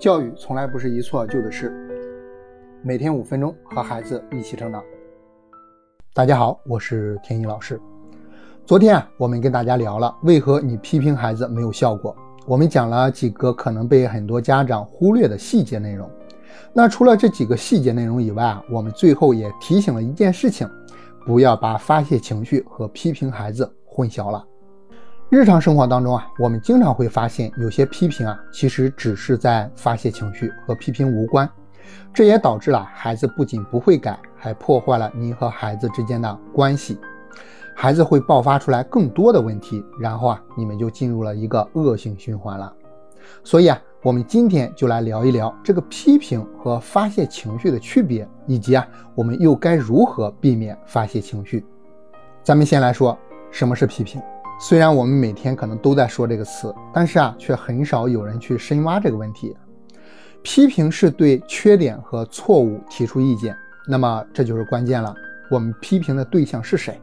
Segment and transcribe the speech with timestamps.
[0.00, 1.70] 教育从来不是一蹴而就的事，
[2.82, 4.82] 每天五分钟和孩子一起成长。
[6.14, 7.78] 大家好，我是天一老师。
[8.64, 12.16] 昨天啊，我们跟大家聊了为何你批评孩子没有效果，
[12.46, 16.10] 我们讲了几个可能被很多家长忽略的细节内容。
[16.72, 20.66] 那除了这几个细节内容以外啊，我们最后也提醒了一件事情，
[21.26, 24.42] 不要把发泄情绪和批评孩子混淆了。
[25.30, 31.48] 日常生活当中啊，我们经常会发现有些批评啊，其实只是在发泄情绪，和批评无关。
[32.12, 36.98] 这也导致了孩子不仅不会改，还破坏了你和孩子之间的关系。
[37.76, 42.72] 孩子会爆发出来更多的问题，然后啊，你们就进入了一个恶性循环了。
[43.44, 51.64] 所以啊，我们今天就来聊一聊这个批评和发泄情绪的区别，以及啊，我们又该如何避免发泄情绪。
[52.42, 53.16] 咱们先来说
[53.52, 54.20] 什么是批评。
[54.62, 59.56] 虽然我们每天可能都在说这个词，但是啊，却很少有人去深挖这个问题。
[60.42, 63.56] 批评是对缺点和错误提出意见，
[63.88, 65.14] 那么这就是关键了。
[65.50, 67.00] 我们批评的对象是谁？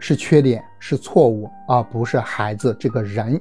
[0.00, 3.38] 是缺点，是错误，而不是孩子这个人。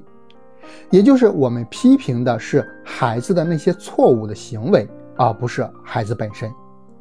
[0.89, 4.85] 也就是我们批评的是孩子的那些错误的行为，
[5.15, 6.51] 而不是孩子本身。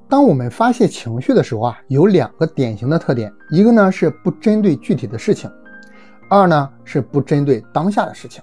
[0.08, 5.50] 当我们发泄情绪的时候啊，有两个典型的特点，一个呢是不针对具体的事情。
[6.28, 8.42] 二呢是不针对当下的事情，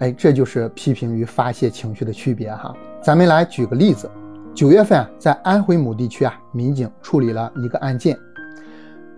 [0.00, 2.74] 哎，这就是批评与发泄情绪的区别哈。
[3.02, 4.10] 咱们来举个例子，
[4.54, 8.18] 九月份啊，在安徽某地区啊，民警处理了一个案件。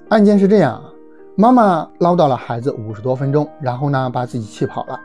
[0.08, 0.82] 案件是这样啊，
[1.36, 4.98] 妈妈唠叨了孩子五十多分钟，然后呢把自己气跑了。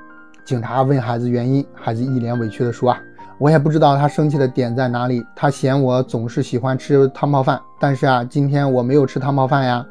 [0.45, 2.99] 警察问孩子原因，孩子一脸委屈的说啊，
[3.39, 9.83] 我也不知道他生气的点在哪里，他嫌我总是喜欢吃汤泡饭，但是啊，今天我没有吃汤泡饭呀。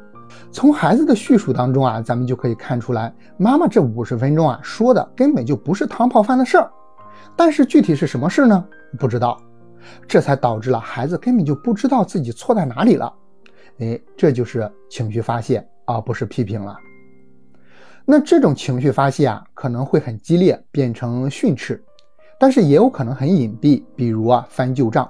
[0.50, 6.70] 从孩子的叙述当中啊，咱们就可以看出来，妈妈这五十分钟啊说的根本就不是汤泡饭的事儿，
[7.36, 8.64] 但是具体是什么事呢？
[8.98, 9.40] 不知道，
[10.06, 13.12] 这才导致了孩子根本就不知道自己错在哪里了。
[13.80, 16.76] 哎，这就是情绪发泄，而不是批评了。
[18.04, 21.82] 那这种情绪发泄啊，可能会很激烈，变成训斥，
[22.38, 25.08] 但是也有可能很隐蔽，比如啊翻旧账。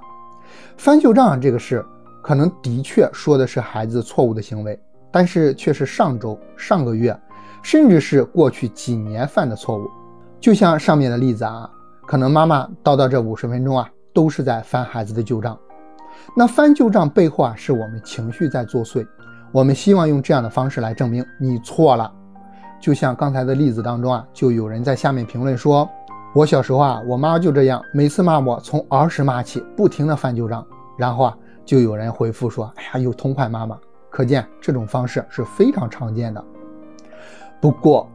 [0.77, 1.85] 翻旧账这个事，
[2.23, 4.79] 可能的确说的是孩子错误的行为。
[5.15, 7.17] 但是却是上周、上个月，
[7.63, 9.89] 甚至是过去几年犯的错误。
[10.41, 11.69] 就像上面的例子啊，
[12.05, 15.57] 可能妈妈叨叨这五十分钟啊，都是在翻孩子的旧账。
[16.35, 19.07] 那翻旧账背后啊，是我们情绪在作祟。
[19.53, 22.11] 我们希望用这样的方式来证明你错了。
[22.81, 25.89] 就像刚才的例子当中啊，就有人在下面评论说
[26.35, 30.61] ：“我小时候啊，我妈就这样，每次骂我从儿时骂起，不停的翻旧账。”
[30.99, 33.77] 然后啊，就有人回复说：“哎呀，有同款妈妈。”
[34.15, 36.41] 可见这种方式是非常常见的。
[37.59, 38.09] 不过，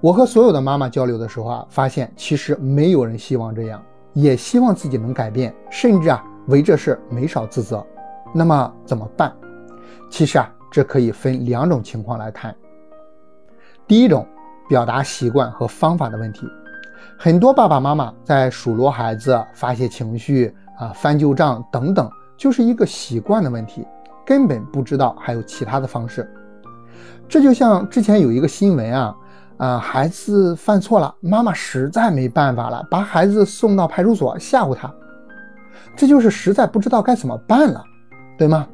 [0.00, 3.82] 我和所有的妈妈交流的时候啊，发现其实没有人希望这样，
[4.14, 7.84] 也希望自己能改变，甚至啊为这事没少自责。
[8.32, 9.30] 那么怎么办？
[10.10, 12.56] 其实啊，这可以分两种情况来谈。
[13.86, 14.26] 第一种，
[14.66, 16.48] 表达习惯和方法的问题。
[17.18, 23.86] 很多爸爸妈妈在数落孩子、发泄情绪啊、翻旧账等等，就是一个习惯的问题。
[24.24, 26.28] 根本不知道还有其他的方式，
[27.28, 29.16] 这就像之前有一个新闻啊，
[29.58, 34.92] 啊，孩子犯错了，妈妈实在没办法了，把孩子送到派出所吓唬他，
[35.96, 37.84] 这就是实在不知道该怎么办了，
[38.38, 38.66] 对吗？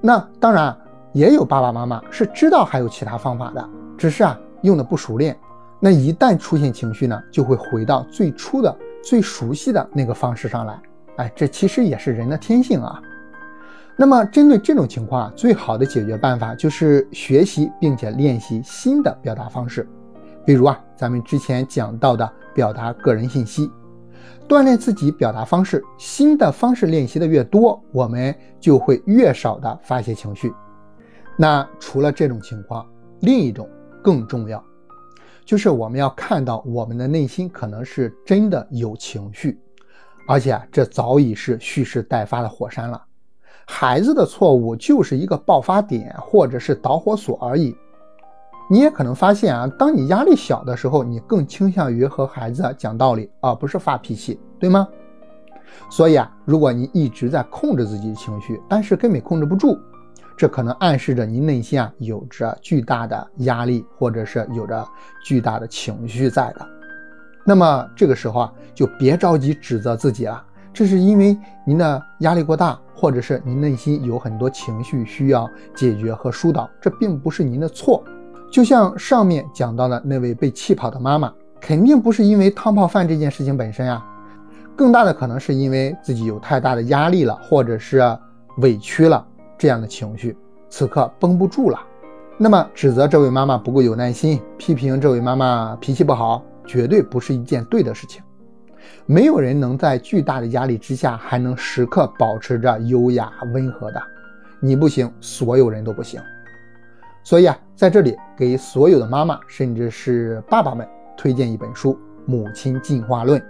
[0.00, 0.76] 那当然
[1.12, 5.36] 也有爸爸妈妈是知道还有其他方法的，只是啊用的不熟练，
[5.78, 10.80] 那一旦出现情绪呢，就会回到最初的最熟悉的那个方式上来，
[11.16, 13.02] 哎，这其实也是人的天性啊。
[14.00, 19.86] 那么，针对这种情况啊，最好的解决办法就是学习并且练习新的表达方式，
[20.42, 23.70] 比如啊，咱们之前讲到的表达个人信息，
[24.48, 25.84] 锻炼自己表达方式。
[25.98, 30.50] 新的方式练习的越多，我们就会越少的发泄情绪。
[31.36, 32.86] 那除了这种情况，
[33.20, 33.68] 另一种
[34.02, 34.64] 更重要，
[35.44, 39.60] 就是我们要看到我们的内心可能是真的有情绪，
[40.26, 42.98] 而且啊这早已是蓄势待发的火山了。
[43.72, 47.74] 孩子的错误就是一个爆发点或者是导火索而已。
[48.68, 54.88] 你也可能发现啊，当你压力小的时候，你更倾向于和孩子讲道理，而不是发脾气，对吗？
[55.88, 59.78] 所以啊，如果你一直在控制自己的情绪，但是根本控制不住，
[60.36, 64.84] 这可能暗示着你内心啊有着巨大的压力，或者是有着
[65.24, 66.66] 巨大的情绪在的。
[67.44, 71.36] 那么这个时候啊，就别着急指责自己了，这是因为
[71.66, 72.78] 您的压力过大。
[72.92, 78.04] 或者是您内心有很多情绪需要解决和疏导，这并不是您的错。
[78.52, 84.06] 就像上面讲到的那位被气跑的妈妈，肯定不是因为汤泡饭这件事情本身啊，
[84.76, 88.02] 更大的可能是因为自己有太大的压力了，或者是
[88.58, 89.26] 委屈了
[89.56, 90.36] 这样的情绪，
[90.68, 91.80] 此刻绷不住了。
[92.36, 98.22] 那么指责这位妈妈不够有耐心，批评这位妈妈脾气不好，绝对不是一件对的事情。
[99.06, 104.02] 没有人能在巨大的压力之下还能时刻保持着优雅温和的，
[104.60, 106.20] 你不行，所有人都不行。
[107.22, 111.92] 所以啊，在这里给所有的妈妈，甚至是爸爸们推荐一本书
[112.24, 113.40] 《母亲进化论》。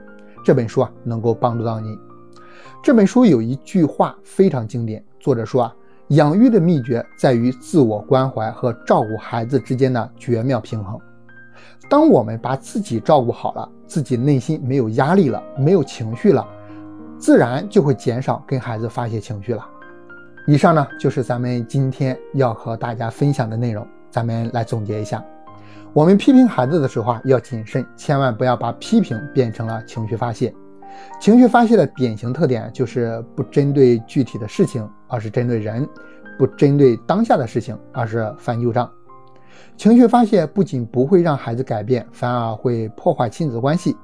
[0.44, 1.96] 这本书啊，能够帮助到您。
[2.82, 5.74] 这本书有一句话非常经典，作者说啊，
[6.08, 10.98] 养育的秘诀在于自我关怀和照顾孩子之间的绝妙平衡。
[11.90, 16.46] 当我们把自己照顾好了，自己内心没有压力了，没有情绪了，
[17.18, 19.66] 自然就会减少跟孩子发泄情绪了。
[20.46, 23.84] 以上呢，就是咱们今天要和大家分享的内容。
[24.08, 25.24] 咱们来总结一下，
[25.92, 30.54] 我们批评孩子的时候啊，要谨慎，千万不要把批评变成了情绪发泄。
[31.20, 35.84] 情绪发泄的典型特点就是不针对具体的事情，而是针对人；
[36.38, 38.88] 不针对当下的事情，而是翻旧账。
[39.76, 43.96] 情绪发泄不仅不会让孩子改变，反而会破坏亲子关系。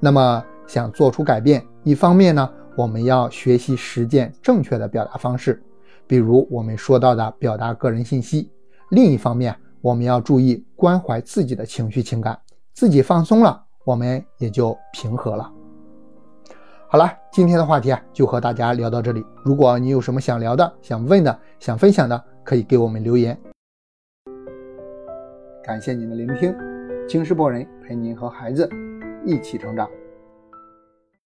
[0.00, 5.62] 那么，想做出改变，一方面呢，我们要学习实践正确的表达方式。
[6.06, 8.50] 比如我们说到的表达个人信息，
[8.90, 12.38] 另一方面，我们要注意关怀自己的情绪情感，
[12.74, 15.50] 自己放松了，我们也就平和了。
[16.86, 19.24] 好了，今天的话题啊，就和大家聊到这里。
[19.42, 23.36] 如果你有什么想聊的、想问的、想分享的，可以给我们留言。
[25.64, 26.54] 感谢您的聆听，
[27.08, 28.68] 京师博人陪您和孩子
[29.24, 29.88] 一起成长。